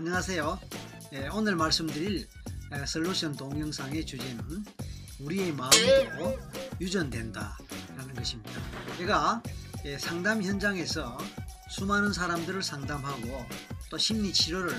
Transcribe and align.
안녕하세요. 0.00 0.58
예, 1.12 1.28
오늘 1.28 1.56
말씀드릴 1.56 2.26
에, 2.72 2.86
솔루션 2.86 3.36
동영상의 3.36 4.06
주제는 4.06 4.64
우리의 5.20 5.52
마음도 5.52 6.38
유전된다 6.80 7.58
라는 7.98 8.14
것입니다. 8.14 8.50
제가 8.96 9.42
예, 9.84 9.98
상담 9.98 10.42
현장에서 10.42 11.18
수많은 11.68 12.14
사람들을 12.14 12.62
상담하고 12.62 13.44
또 13.90 13.98
심리 13.98 14.32
치료를 14.32 14.74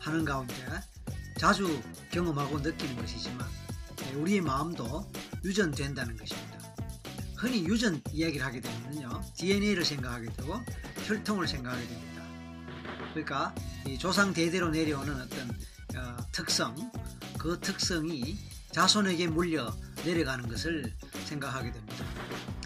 하는 0.00 0.24
가운데 0.24 0.54
자주 1.36 1.82
경험하고 2.10 2.58
느끼는 2.60 2.96
것이지만 2.96 3.46
예, 4.06 4.14
우리의 4.14 4.40
마음도 4.40 5.06
유전된다는 5.44 6.16
것입니다. 6.16 6.58
흔히 7.36 7.66
유전 7.66 8.00
이야기를 8.10 8.46
하게 8.46 8.62
되면요 8.62 9.20
DNA를 9.36 9.84
생각하게 9.84 10.32
되고 10.32 10.58
혈통을 11.06 11.46
생각하게 11.46 11.86
됩니다. 11.86 12.13
그러니까 13.10 13.54
이 13.86 13.98
조상 13.98 14.32
대대로 14.32 14.70
내려오는 14.70 15.20
어떤 15.20 15.50
어, 15.96 16.16
특성, 16.32 16.74
그 17.38 17.58
특성이 17.60 18.38
자손에게 18.72 19.28
물려 19.28 19.72
내려가는 20.04 20.48
것을 20.48 20.92
생각하게 21.26 21.72
됩니다. 21.72 22.04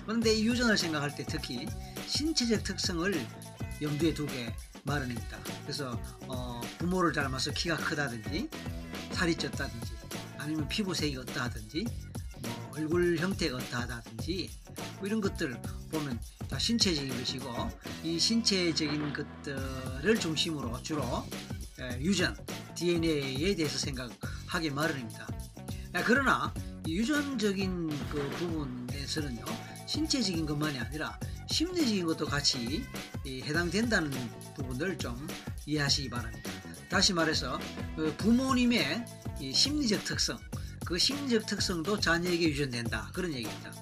그런데 0.04 0.34
이 0.34 0.46
유전을 0.46 0.78
생각할 0.78 1.14
때 1.14 1.24
특히 1.28 1.66
신체적 2.06 2.64
특성을 2.64 3.26
염두에 3.82 4.14
두게 4.14 4.54
마련입니다. 4.84 5.38
그래서 5.62 6.00
어, 6.26 6.60
부모를 6.78 7.12
닮아서 7.12 7.52
키가 7.52 7.76
크다든지 7.76 8.48
살이 9.12 9.36
쪘다든지 9.36 9.98
아니면 10.38 10.66
피부색이 10.68 11.16
어떠하든지 11.18 11.84
뭐 12.40 12.72
얼굴 12.74 13.18
형태가 13.18 13.56
어떠하다든지 13.58 14.50
뭐 14.96 15.06
이런 15.06 15.20
것들 15.20 15.60
보면 15.88 16.18
다 16.48 16.58
신체적인 16.58 17.16
것이고 17.18 17.70
이 18.04 18.18
신체적인 18.18 19.12
것들을 19.12 20.20
중심으로 20.20 20.82
주로 20.82 21.02
에, 21.78 22.00
유전 22.00 22.36
DNA에 22.74 23.54
대해서 23.54 23.78
생각하게 23.78 24.70
마련입니다. 24.70 25.26
야, 25.94 26.04
그러나 26.04 26.52
이 26.86 26.96
유전적인 26.96 27.88
그 28.10 28.30
부분에서는요 28.38 29.44
신체적인 29.86 30.46
것만이 30.46 30.78
아니라 30.78 31.18
심리적인 31.50 32.06
것도 32.06 32.26
같이 32.26 32.84
이 33.24 33.42
해당된다는 33.42 34.10
부분을 34.54 34.98
좀 34.98 35.26
이해하시기 35.66 36.10
바랍니다. 36.10 36.50
다시 36.90 37.12
말해서 37.12 37.58
그 37.96 38.14
부모님의 38.16 39.04
이 39.40 39.52
심리적 39.52 40.04
특성, 40.04 40.38
그 40.84 40.98
심리적 40.98 41.46
특성도 41.46 41.98
자녀에게 41.98 42.48
유전된다 42.50 43.10
그런 43.14 43.32
얘기입니다. 43.32 43.72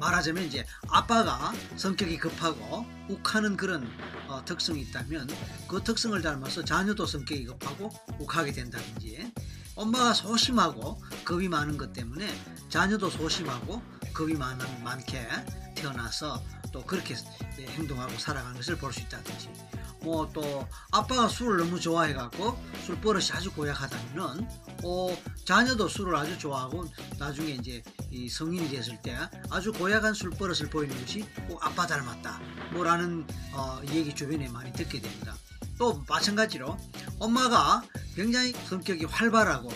말하자면 0.00 0.44
이제 0.44 0.64
아빠가 0.88 1.52
성격이 1.76 2.18
급하고 2.18 2.86
욱하는 3.08 3.56
그런 3.56 3.88
어, 4.28 4.44
특성이 4.44 4.82
있다면 4.82 5.28
그 5.68 5.82
특성을 5.82 6.20
닮아서 6.20 6.64
자녀도 6.64 7.06
성격이 7.06 7.44
급하고 7.46 7.90
욱하게 8.18 8.52
된다든지 8.52 9.32
엄마가 9.76 10.14
소심하고 10.14 11.00
겁이 11.24 11.48
많은 11.48 11.76
것 11.76 11.92
때문에 11.92 12.32
자녀도 12.68 13.10
소심하고 13.10 13.82
겁이 14.12 14.34
많은, 14.34 14.84
많게 14.84 15.26
태어나서 15.74 16.42
또 16.72 16.84
그렇게 16.84 17.14
네, 17.56 17.66
행동하고 17.66 18.16
살아가는 18.18 18.56
것을 18.56 18.76
볼 18.76 18.92
수 18.92 19.00
있다든지 19.00 19.50
뭐 20.04 20.24
또 20.34 20.66
아빠가 20.90 21.28
술을 21.28 21.58
너무 21.58 21.80
좋아해갖고 21.80 22.58
술 22.84 23.00
버릇이 23.00 23.26
아주 23.32 23.50
고약하다면은 23.52 24.46
어, 24.84 25.16
자녀도 25.44 25.88
술을 25.88 26.14
아주 26.16 26.38
좋아하고 26.38 26.86
나중에 27.18 27.52
이제 27.52 27.82
이 28.10 28.28
성인이 28.28 28.68
됐을 28.68 29.00
때 29.00 29.16
아주 29.50 29.72
고약한 29.72 30.12
술 30.12 30.30
버릇을 30.30 30.68
보이는 30.68 30.98
것이 31.00 31.24
꼭 31.48 31.64
아빠 31.64 31.86
닮았다 31.86 32.40
뭐라는 32.72 33.26
어, 33.54 33.80
얘기 33.88 34.14
주변에 34.14 34.48
많이 34.48 34.72
듣게 34.72 35.00
됩니다. 35.00 35.34
또 35.78 36.04
마찬가지로 36.08 36.76
엄마가 37.18 37.82
굉장히 38.14 38.52
성격이 38.52 39.06
활발하고 39.06 39.70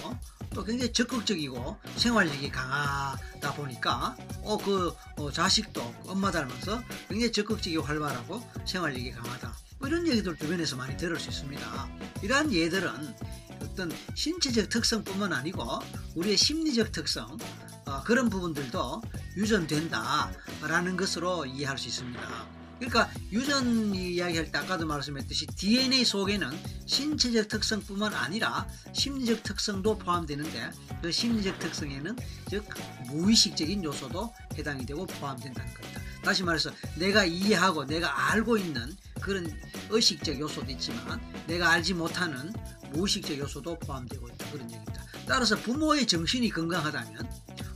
또 0.54 0.64
굉장히 0.64 0.92
적극적이고 0.92 1.76
생활력이 1.96 2.50
강하다 2.50 3.54
보니까 3.54 4.16
어그 4.42 4.94
어, 5.16 5.30
자식도 5.30 5.94
엄마 6.06 6.30
닮아서 6.30 6.82
굉장히 7.08 7.32
적극적이고 7.32 7.82
활발하고 7.82 8.42
생활력이 8.64 9.10
강하다 9.12 9.48
뭐 9.48 9.67
이런 9.88 10.06
얘기들 10.06 10.36
주변에서 10.36 10.76
많이 10.76 10.98
들을 10.98 11.18
수 11.18 11.30
있습니다. 11.30 11.88
이러한 12.22 12.52
예들은 12.52 12.90
어떤 13.62 13.90
신체적 14.14 14.68
특성뿐만 14.68 15.32
아니고 15.32 15.64
우리의 16.14 16.36
심리적 16.36 16.92
특성 16.92 17.38
어, 17.86 18.02
그런 18.04 18.28
부분들도 18.28 19.00
유전된다라는 19.38 20.98
것으로 20.98 21.46
이해할 21.46 21.78
수 21.78 21.88
있습니다. 21.88 22.48
그러니까 22.78 23.10
유전 23.32 23.94
이야기할 23.94 24.52
때 24.52 24.58
아까도 24.58 24.86
말씀했듯이 24.86 25.46
DNA 25.46 26.04
속에는 26.04 26.50
신체적 26.84 27.48
특성뿐만 27.48 28.12
아니라 28.12 28.68
심리적 28.92 29.42
특성도 29.42 29.96
포함되는데 29.96 30.70
그 31.00 31.10
심리적 31.10 31.58
특성에는 31.60 32.14
즉 32.50 32.68
무의식적인 33.06 33.82
요소도 33.82 34.34
해당이 34.58 34.84
되고 34.84 35.06
포함된다는 35.06 35.72
겁니다. 35.72 36.02
다시 36.22 36.42
말해서 36.44 36.70
내가 36.98 37.24
이해하고 37.24 37.86
내가 37.86 38.30
알고 38.32 38.58
있는 38.58 38.94
그런 39.28 39.46
의식적 39.90 40.40
요소도 40.40 40.72
있지만 40.72 41.20
내가 41.46 41.70
알지 41.72 41.92
못하는 41.92 42.50
무의식적 42.92 43.36
요소도 43.36 43.78
포함되고 43.80 44.26
있다 44.26 44.50
그런 44.50 44.64
얘기입니다. 44.70 45.04
따라서 45.26 45.54
부모의 45.54 46.06
정신이 46.06 46.48
건강하다면 46.48 47.30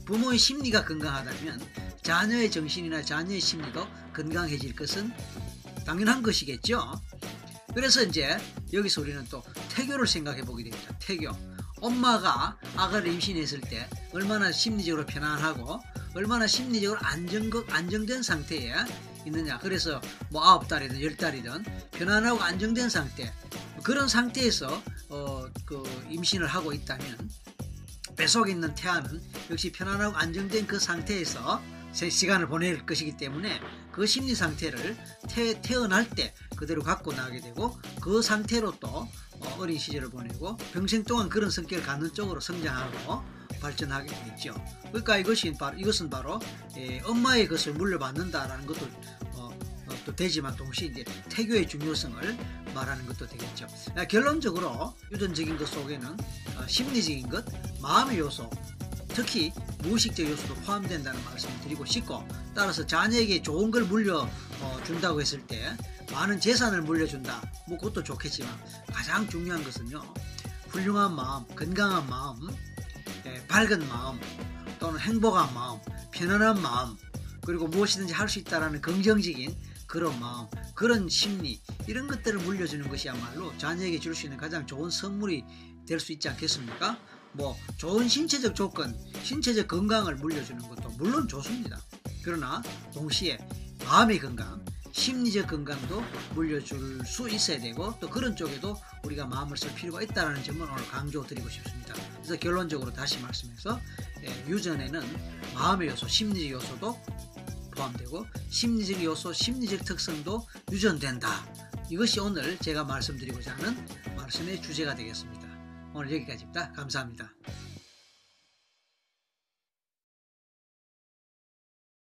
부모의 0.06 0.38
심리가 0.38 0.82
건강하다면 0.82 1.60
자녀의 2.02 2.50
정신이나 2.50 3.02
자녀의 3.02 3.38
심리도 3.38 3.86
건강해질 4.14 4.74
것은 4.74 5.12
당연한 5.84 6.22
것이겠죠. 6.22 6.98
그래서 7.74 8.02
이제 8.02 8.38
여기서 8.72 9.02
우리는 9.02 9.22
또 9.30 9.42
태교를 9.68 10.06
생각해 10.06 10.42
보게 10.42 10.64
됩니다. 10.64 10.96
태교. 11.00 11.30
엄마가 11.82 12.56
아가를 12.76 13.12
임신했을 13.12 13.60
때 13.60 13.90
얼마나 14.12 14.50
심리적으로 14.50 15.04
편안하고 15.04 15.82
얼마나 16.14 16.46
심리적으로 16.46 16.98
안정, 17.02 17.50
안정된 17.68 18.22
상태에 18.22 18.72
있느냐. 19.26 19.58
그래서 19.58 20.00
뭐 20.30 20.44
아홉 20.44 20.68
달이든 20.68 21.02
열 21.02 21.16
달이든 21.16 21.64
편안하고 21.92 22.40
안정된 22.40 22.88
상태. 22.88 23.32
그런 23.82 24.08
상태에서 24.08 24.82
어, 25.08 25.44
그 25.66 25.82
임신을 26.08 26.46
하고 26.46 26.72
있다면 26.72 27.30
뱃속에 28.16 28.52
있는 28.52 28.74
태아는 28.74 29.20
역시 29.50 29.72
편안하고 29.72 30.16
안정된 30.16 30.66
그 30.66 30.78
상태에서 30.78 31.60
제 31.92 32.08
시간을 32.08 32.48
보낼 32.48 32.86
것이기 32.86 33.16
때문에 33.16 33.60
그 33.90 34.06
심리 34.06 34.34
상태를 34.34 34.96
태, 35.28 35.60
태어날 35.60 36.08
때 36.08 36.34
그대로 36.56 36.82
갖고 36.82 37.12
나게 37.12 37.40
되고 37.40 37.78
그 38.00 38.22
상태로 38.22 38.78
또 38.80 39.06
어린 39.58 39.78
시절을 39.78 40.10
보내고 40.10 40.56
평생 40.72 41.04
동안 41.04 41.28
그런 41.28 41.50
성격을 41.50 41.84
갖는 41.84 42.14
쪽으로 42.14 42.40
성장하고 42.40 43.22
발전하게 43.62 44.08
되겠죠. 44.08 44.54
그러니까 44.88 45.16
이것이 45.16 45.52
바로 45.52 45.78
이것은 45.78 46.10
바로 46.10 46.40
예, 46.76 47.00
엄마의 47.00 47.46
것을 47.46 47.72
물려받는다라는 47.74 48.66
것도 48.66 48.86
어, 49.34 49.50
어, 49.86 49.94
또 50.04 50.14
되지만 50.14 50.54
동시에 50.56 50.88
이제 50.88 51.04
태교의 51.28 51.68
중요성을 51.68 52.36
말하는 52.74 53.06
것도 53.06 53.26
되겠죠. 53.26 53.66
결론적으로 54.08 54.94
유전적인 55.12 55.56
것 55.56 55.68
속에는 55.68 56.08
어, 56.08 56.66
심리적인 56.66 57.28
것, 57.28 57.44
마음의 57.80 58.18
요소, 58.18 58.50
특히 59.14 59.52
무의식적 59.82 60.26
요소도 60.26 60.54
포함된다는 60.62 61.22
말씀을 61.24 61.60
드리고 61.60 61.84
싶고 61.84 62.26
따라서 62.54 62.84
자녀에게 62.84 63.42
좋은 63.42 63.70
걸 63.70 63.84
물려준다고 63.84 65.20
했을 65.20 65.46
때 65.46 65.76
많은 66.12 66.40
재산을 66.40 66.82
물려준다 66.82 67.42
뭐 67.68 67.78
그것도 67.78 68.02
좋겠지만 68.02 68.50
가장 68.86 69.28
중요한 69.28 69.62
것은요 69.62 70.02
훌륭한 70.68 71.14
마음 71.14 71.46
건강한 71.48 72.08
마음 72.08 72.48
예, 72.50 72.71
밝은 73.48 73.88
마음 73.88 74.20
또는 74.78 74.98
행복한 75.00 75.52
마음 75.54 75.78
편안한 76.12 76.60
마음 76.60 76.96
그리고 77.44 77.66
무엇이든지 77.66 78.12
할 78.12 78.28
수 78.28 78.38
있다라는 78.38 78.80
긍정적인 78.80 79.56
그런 79.86 80.18
마음 80.20 80.46
그런 80.74 81.08
심리 81.08 81.60
이런 81.86 82.06
것들을 82.08 82.38
물려주는 82.40 82.88
것이야말로 82.88 83.56
자녀에게 83.58 83.98
줄 83.98 84.14
수 84.14 84.26
있는 84.26 84.38
가장 84.38 84.66
좋은 84.66 84.90
선물이 84.90 85.44
될 85.86 86.00
수 86.00 86.12
있지 86.12 86.28
않겠습니까? 86.28 86.98
뭐 87.32 87.56
좋은 87.78 88.08
신체적 88.08 88.54
조건, 88.54 88.96
신체적 89.22 89.66
건강을 89.68 90.16
물려주는 90.16 90.60
것도 90.68 90.90
물론 90.98 91.26
좋습니다. 91.28 91.80
그러나 92.22 92.62
동시에 92.94 93.38
마음의 93.84 94.20
건강, 94.20 94.64
심리적 94.92 95.48
건강도 95.48 96.02
물려줄 96.34 97.04
수 97.04 97.28
있어야 97.28 97.58
되고 97.58 97.94
또 97.98 98.08
그런 98.08 98.36
쪽에도 98.36 98.76
우리가 99.02 99.26
마음을 99.26 99.56
쓸 99.56 99.74
필요가 99.74 100.02
있다는 100.02 100.42
점을 100.44 100.60
오늘 100.62 100.86
강조드리고 100.88 101.48
싶습니다. 101.48 101.94
그래서 102.16 102.36
결론적으로 102.36 102.92
다시 102.92 103.18
말씀해서 103.20 103.80
예, 104.22 104.50
유전에는 104.50 105.02
마음의 105.54 105.88
요소, 105.88 106.06
심리적 106.06 106.50
요소도 106.52 106.98
포함되고 107.74 108.26
심리적 108.50 109.02
요소, 109.02 109.32
심리적 109.32 109.84
특성도 109.84 110.46
유전된다. 110.70 111.28
이것이 111.90 112.20
오늘 112.20 112.56
제가 112.58 112.84
말씀드리고자 112.84 113.54
하는 113.56 113.86
말씀의 114.16 114.62
주제가 114.62 114.94
되겠습니다. 114.94 115.48
오늘 115.94 116.12
여기까지입니다. 116.12 116.72
감사합니다. 116.72 117.32